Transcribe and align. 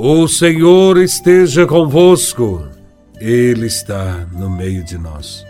O 0.00 0.28
Senhor 0.28 0.96
esteja 0.98 1.66
convosco, 1.66 2.64
Ele 3.20 3.66
está 3.66 4.24
no 4.30 4.48
meio 4.48 4.84
de 4.84 4.96
nós. 4.96 5.44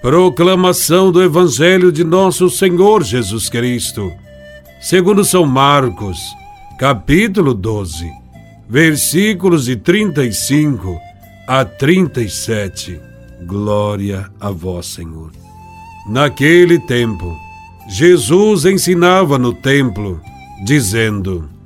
Proclamação 0.00 1.12
do 1.12 1.22
Evangelho 1.22 1.92
de 1.92 2.02
Nosso 2.02 2.48
Senhor 2.48 3.04
Jesus 3.04 3.50
Cristo, 3.50 4.10
segundo 4.80 5.22
São 5.22 5.44
Marcos, 5.44 6.18
capítulo 6.78 7.52
12, 7.52 8.10
versículos 8.66 9.66
de 9.66 9.76
35 9.76 10.98
a 11.46 11.62
37. 11.62 12.98
Glória 13.42 14.30
a 14.40 14.50
Vós, 14.50 14.86
Senhor. 14.86 15.30
Naquele 16.08 16.78
tempo, 16.78 17.36
Jesus 17.86 18.64
ensinava 18.64 19.38
no 19.38 19.52
templo, 19.52 20.18
dizendo: 20.64 21.57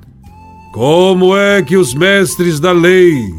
como 0.73 1.37
é 1.37 1.61
que 1.61 1.77
os 1.77 1.93
mestres 1.93 2.59
da 2.59 2.71
lei 2.71 3.31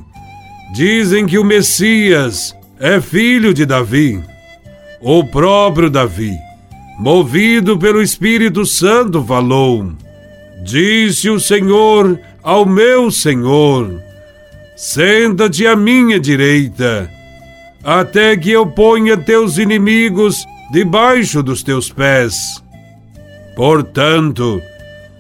dizem 0.73 1.27
que 1.27 1.37
o 1.37 1.45
Messias 1.45 2.55
é 2.79 3.01
filho 3.01 3.53
de 3.53 3.67
Davi? 3.67 4.23
O 5.01 5.25
próprio 5.25 5.91
Davi, 5.91 6.33
movido 6.97 7.77
pelo 7.77 8.01
Espírito 8.01 8.65
Santo, 8.65 9.23
falou: 9.25 9.93
Disse 10.63 11.29
o 11.29 11.41
Senhor 11.41 12.21
ao 12.41 12.65
meu 12.65 13.11
Senhor: 13.11 14.01
Senta-te 14.77 15.67
à 15.67 15.75
minha 15.75 16.21
direita, 16.21 17.11
até 17.83 18.37
que 18.37 18.53
eu 18.53 18.65
ponha 18.65 19.17
teus 19.17 19.59
inimigos 19.59 20.47
debaixo 20.71 21.43
dos 21.43 21.65
teus 21.65 21.91
pés. 21.91 22.63
Portanto, 23.57 24.63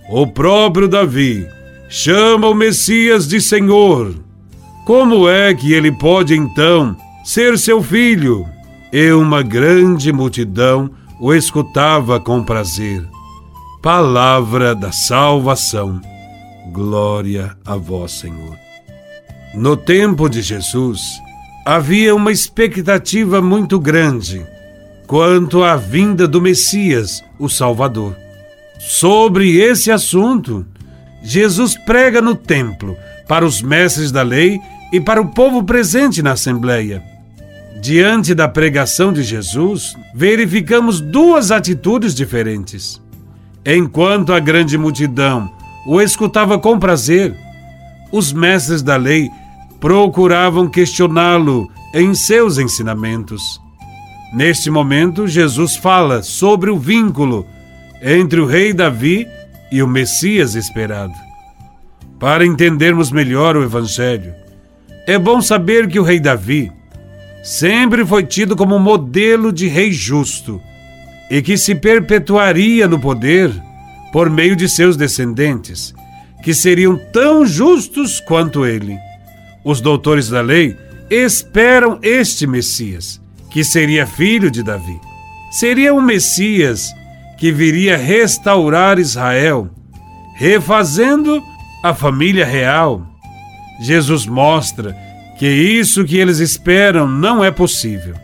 o 0.09 0.29
próprio 0.29 0.87
Davi 0.87 1.45
chama 1.89 2.49
o 2.49 2.55
Messias 2.55 3.27
de 3.27 3.41
Senhor. 3.41 4.15
Como 4.85 5.29
é 5.29 5.55
que 5.55 5.73
ele 5.73 5.91
pode 5.93 6.35
então 6.35 6.97
ser 7.25 7.59
seu 7.59 7.83
filho? 7.83 8.47
E 8.93 9.11
uma 9.13 9.43
grande 9.43 10.13
multidão 10.13 10.91
o 11.21 11.33
escutava 11.33 12.21
com 12.21 12.43
prazer. 12.43 13.05
Palavra 13.83 14.75
da 14.75 14.93
salvação. 14.93 16.01
Glória 16.73 17.57
a 17.65 17.77
vós, 17.77 18.13
Senhor. 18.13 18.57
No 19.55 19.77
tempo 19.77 20.29
de 20.29 20.43
Jesus, 20.43 21.01
havia 21.65 22.15
uma 22.15 22.33
expectativa 22.33 23.41
muito 23.41 23.79
grande 23.79 24.45
quanto 25.07 25.63
à 25.63 25.77
vinda 25.77 26.27
do 26.27 26.41
Messias, 26.41 27.23
o 27.39 27.49
Salvador. 27.49 28.17
Sobre 28.79 29.59
esse 29.59 29.91
assunto, 29.91 30.67
Jesus 31.25 31.75
prega 31.75 32.21
no 32.21 32.35
templo 32.35 32.97
para 33.27 33.47
os 33.47 33.63
mestres 33.63 34.13
da 34.13 34.23
lei 34.23 34.61
e 34.93 35.01
para 35.01 35.21
o 35.21 35.29
povo 35.29 35.65
presente 35.65 36.23
na 36.23 36.33
Assembleia. 36.33 37.03
Diante 37.81 38.35
da 38.35 38.47
pregação 38.47 39.11
de 39.11 39.23
Jesus, 39.23 39.97
verificamos 40.15 41.01
duas 41.01 41.51
atitudes 41.51 42.15
diferentes. 42.15 43.03
Enquanto 43.65 44.35
a 44.35 44.39
grande 44.39 44.77
multidão 44.77 45.51
o 45.87 46.01
escutava 46.01 46.59
com 46.59 46.79
prazer, 46.79 47.35
os 48.13 48.33
mestres 48.33 48.83
da 48.83 48.97
lei 48.97 49.31
procuravam 49.81 50.69
questioná-lo 50.69 51.71
em 51.95 52.15
seus 52.15 52.59
ensinamentos. 52.59 53.61
Neste 54.33 54.71
momento, 54.71 55.27
Jesus 55.27 55.77
fala 55.77 56.23
sobre 56.23 56.71
o 56.71 56.79
vínculo 56.79 57.47
entre 58.03 58.41
o 58.41 58.47
rei 58.47 58.73
Davi 58.73 59.27
e 59.75 59.83
o 59.83 59.89
Messias 59.89 60.55
esperado. 60.55 61.13
Para 62.21 62.47
entendermos 62.47 63.11
melhor 63.11 63.57
o 63.57 63.65
Evangelho, 63.65 64.33
é 65.05 65.19
bom 65.19 65.43
saber 65.43 65.89
que 65.89 65.99
o 65.99 66.05
rei 66.05 66.21
Davi 66.21 66.71
sempre 67.43 68.07
foi 68.07 68.23
tido 68.23 68.55
como 68.55 68.79
modelo 68.79 69.53
de 69.53 69.67
rei 69.67 69.91
justo 69.91 70.63
e 71.29 71.43
que 71.43 71.59
se 71.59 71.75
perpetuaria 71.75 72.87
no 72.87 73.01
poder 73.01 73.51
por 74.13 74.31
meio 74.31 74.55
de 74.55 74.69
seus 74.69 74.97
descendentes, 74.97 75.93
que 76.41 76.55
seriam 76.55 76.97
tão 77.13 77.45
justos 77.45 78.21
quanto 78.21 78.65
ele. 78.65 78.97
Os 79.65 79.81
doutores 79.81 80.29
da 80.29 80.41
lei 80.41 80.77
esperam 81.11 81.99
este 82.01 82.47
Messias, 82.47 83.21
que 83.51 83.65
seria 83.65 84.07
filho 84.07 84.53
de 84.53 84.63
Davi. 84.63 85.01
Seria 85.51 85.93
um 85.93 86.01
Messias 86.01 86.95
que 87.37 87.51
viria 87.51 87.97
restaurar 87.97 88.99
Israel, 88.99 89.69
refazendo 90.35 91.43
a 91.83 91.95
família 91.95 92.45
real. 92.45 93.07
Jesus 93.81 94.27
mostra 94.27 94.97
que 95.39 95.47
isso 95.47 96.05
que 96.05 96.17
eles 96.17 96.39
esperam 96.39 97.09
não 97.09 97.45
é 97.45 97.51
possível. 97.51 98.15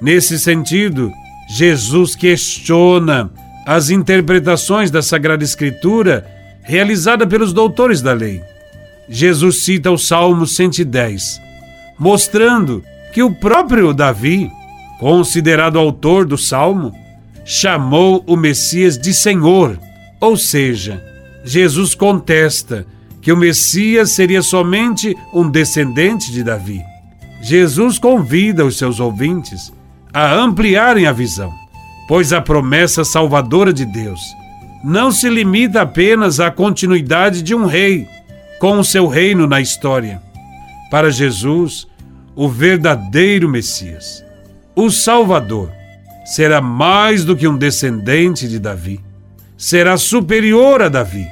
Nesse 0.00 0.38
sentido, 0.38 1.12
Jesus 1.48 2.14
questiona 2.14 3.30
as 3.66 3.90
interpretações 3.90 4.90
da 4.90 5.02
Sagrada 5.02 5.42
Escritura 5.42 6.26
realizada 6.62 7.26
pelos 7.26 7.52
doutores 7.52 8.02
da 8.02 8.12
lei. 8.12 8.42
Jesus 9.08 9.62
cita 9.62 9.90
o 9.90 9.98
Salmo 9.98 10.46
110, 10.46 11.40
mostrando 11.98 12.82
que 13.12 13.22
o 13.22 13.34
próprio 13.34 13.92
Davi, 13.92 14.50
considerado 14.98 15.78
autor 15.78 16.26
do 16.26 16.36
salmo, 16.36 16.92
chamou 17.44 18.22
o 18.26 18.36
Messias 18.36 18.98
de 18.98 19.14
Senhor, 19.14 19.78
ou 20.20 20.36
seja, 20.36 21.02
Jesus 21.46 21.94
contesta 21.94 22.84
que 23.22 23.32
o 23.32 23.36
Messias 23.36 24.10
seria 24.10 24.42
somente 24.42 25.16
um 25.32 25.48
descendente 25.48 26.32
de 26.32 26.42
Davi. 26.42 26.82
Jesus 27.40 27.98
convida 27.98 28.64
os 28.64 28.76
seus 28.76 28.98
ouvintes 28.98 29.72
a 30.12 30.34
ampliarem 30.34 31.06
a 31.06 31.12
visão, 31.12 31.52
pois 32.08 32.32
a 32.32 32.40
promessa 32.40 33.04
salvadora 33.04 33.72
de 33.72 33.84
Deus 33.84 34.20
não 34.84 35.10
se 35.12 35.28
limita 35.28 35.82
apenas 35.82 36.40
à 36.40 36.50
continuidade 36.50 37.42
de 37.42 37.54
um 37.54 37.66
rei 37.66 38.06
com 38.58 38.78
o 38.78 38.84
seu 38.84 39.06
reino 39.06 39.46
na 39.46 39.60
história. 39.60 40.20
Para 40.90 41.10
Jesus, 41.10 41.86
o 42.34 42.48
verdadeiro 42.48 43.48
Messias, 43.48 44.24
o 44.74 44.90
Salvador, 44.90 45.70
será 46.24 46.60
mais 46.60 47.24
do 47.24 47.36
que 47.36 47.46
um 47.46 47.56
descendente 47.56 48.48
de 48.48 48.58
Davi, 48.58 49.00
será 49.56 49.96
superior 49.96 50.82
a 50.82 50.88
Davi. 50.88 51.26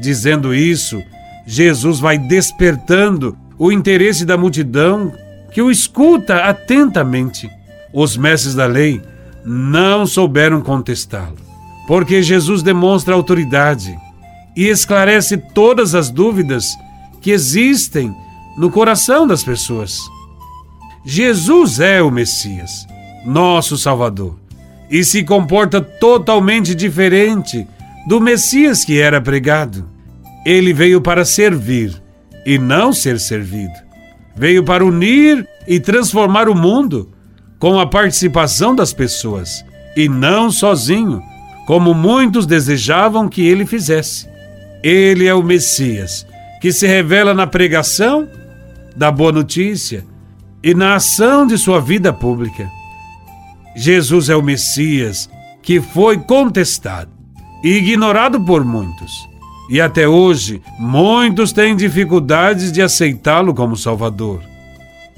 Dizendo 0.00 0.54
isso, 0.54 1.02
Jesus 1.46 1.98
vai 1.98 2.18
despertando 2.18 3.36
o 3.58 3.72
interesse 3.72 4.24
da 4.24 4.36
multidão 4.36 5.12
que 5.52 5.60
o 5.60 5.70
escuta 5.70 6.44
atentamente. 6.44 7.50
Os 7.92 8.16
mestres 8.16 8.54
da 8.54 8.66
lei 8.66 9.02
não 9.44 10.06
souberam 10.06 10.60
contestá-lo, 10.60 11.38
porque 11.86 12.22
Jesus 12.22 12.62
demonstra 12.62 13.14
autoridade 13.14 13.98
e 14.56 14.66
esclarece 14.66 15.36
todas 15.36 15.94
as 15.94 16.10
dúvidas 16.10 16.66
que 17.20 17.30
existem 17.30 18.14
no 18.56 18.70
coração 18.70 19.26
das 19.26 19.42
pessoas. 19.42 19.98
Jesus 21.04 21.80
é 21.80 22.02
o 22.02 22.10
Messias 22.10 22.86
nosso 23.24 23.76
Salvador, 23.76 24.36
e 24.90 25.04
se 25.04 25.22
comporta 25.22 25.80
totalmente 25.80 26.74
diferente 26.74 27.66
do 28.06 28.20
Messias 28.20 28.84
que 28.84 28.98
era 28.98 29.20
pregado. 29.20 29.88
Ele 30.44 30.72
veio 30.72 31.00
para 31.00 31.24
servir 31.24 31.92
e 32.46 32.58
não 32.58 32.92
ser 32.92 33.20
servido. 33.20 33.74
Veio 34.34 34.64
para 34.64 34.84
unir 34.84 35.46
e 35.66 35.78
transformar 35.78 36.48
o 36.48 36.54
mundo 36.54 37.10
com 37.58 37.78
a 37.78 37.86
participação 37.86 38.74
das 38.74 38.92
pessoas 38.92 39.64
e 39.96 40.08
não 40.08 40.50
sozinho, 40.50 41.22
como 41.66 41.92
muitos 41.92 42.46
desejavam 42.46 43.28
que 43.28 43.46
ele 43.46 43.66
fizesse. 43.66 44.28
Ele 44.82 45.26
é 45.26 45.34
o 45.34 45.42
Messias 45.42 46.26
que 46.60 46.72
se 46.72 46.86
revela 46.86 47.34
na 47.34 47.46
pregação 47.46 48.28
da 48.96 49.10
boa 49.10 49.32
notícia 49.32 50.04
e 50.62 50.74
na 50.74 50.94
ação 50.94 51.46
de 51.46 51.58
sua 51.58 51.80
vida 51.80 52.12
pública. 52.12 52.77
Jesus 53.80 54.28
é 54.28 54.34
o 54.34 54.42
Messias 54.42 55.30
que 55.62 55.80
foi 55.80 56.18
contestado 56.18 57.12
e 57.62 57.76
ignorado 57.76 58.40
por 58.40 58.64
muitos. 58.64 59.12
E 59.70 59.80
até 59.80 60.08
hoje, 60.08 60.60
muitos 60.80 61.52
têm 61.52 61.76
dificuldades 61.76 62.72
de 62.72 62.82
aceitá-lo 62.82 63.54
como 63.54 63.76
Salvador. 63.76 64.40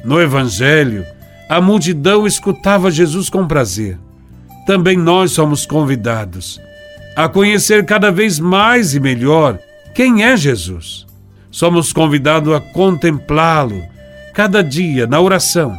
No 0.04 0.20
Evangelho, 0.20 1.06
a 1.48 1.58
multidão 1.58 2.26
escutava 2.26 2.90
Jesus 2.90 3.30
com 3.30 3.48
prazer. 3.48 3.98
Também 4.66 4.94
nós 4.94 5.32
somos 5.32 5.64
convidados 5.64 6.60
a 7.16 7.30
conhecer 7.30 7.86
cada 7.86 8.12
vez 8.12 8.38
mais 8.38 8.94
e 8.94 9.00
melhor 9.00 9.58
quem 9.94 10.22
é 10.22 10.36
Jesus. 10.36 11.06
Somos 11.50 11.94
convidados 11.94 12.52
a 12.54 12.60
contemplá-lo 12.60 13.82
cada 14.34 14.62
dia 14.62 15.06
na 15.06 15.18
oração 15.18 15.78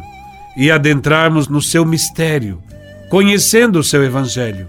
e 0.56 0.68
adentrarmos 0.68 1.46
no 1.46 1.62
seu 1.62 1.86
mistério 1.86 2.60
conhecendo 3.12 3.78
o 3.78 3.84
seu 3.84 4.02
Evangelho. 4.02 4.66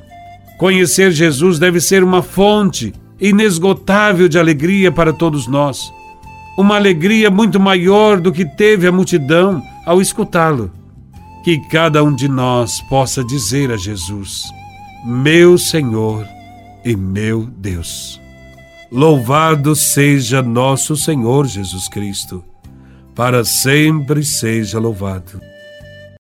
Conhecer 0.58 1.14
Jesus 1.14 1.58
deve 1.58 1.80
ser 1.80 2.04
uma 2.04 2.22
fonte 2.22 2.94
inesgotável 3.18 4.28
de 4.28 4.38
alegria 4.38 4.92
para 4.92 5.14
todos 5.14 5.48
nós. 5.48 5.94
uma 6.58 6.76
alegria 6.76 7.32
muito 7.32 7.58
maior 7.58 8.20
do 8.20 8.34
que 8.34 8.44
teve 8.44 8.86
a 8.86 8.92
multidão 8.92 9.64
ao 9.86 10.02
escutá-lo. 10.02 10.70
Que 11.42 11.58
cada 11.70 12.04
um 12.04 12.14
de 12.14 12.28
nós 12.28 12.82
possa 12.90 13.24
dizer 13.24 13.72
a 13.72 13.78
Jesus: 13.78 14.44
Meu 15.06 15.58
Senhor 15.58 16.28
e 16.84 16.98
meu 16.98 17.46
Deus. 17.46 18.20
Louvado 18.92 19.74
seja 19.74 20.42
nosso 20.42 20.98
Senhor 20.98 21.48
Jesus 21.48 21.88
Cristo, 21.88 22.44
para 23.16 23.46
sempre 23.46 24.22
seja 24.22 24.80
louvado. 24.80 25.53